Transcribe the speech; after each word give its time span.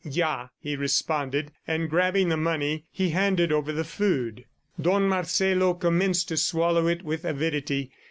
"Ya," 0.03 0.47
he 0.57 0.75
responded, 0.75 1.51
and 1.67 1.87
grabbing 1.87 2.29
the 2.29 2.35
money, 2.35 2.85
he 2.91 3.09
handed 3.11 3.51
over 3.51 3.71
the 3.71 3.83
food. 3.83 4.43
Don 4.81 5.07
Marcelo 5.07 5.75
commenced 5.75 6.27
to 6.29 6.37
swallow 6.37 6.87
it 6.87 7.03
with 7.03 7.23
avidity. 7.23 7.91